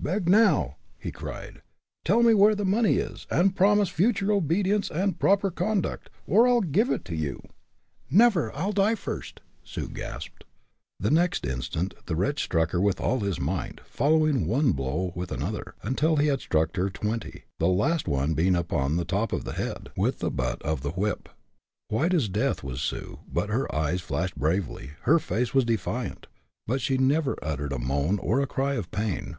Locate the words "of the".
19.32-19.54, 20.62-20.90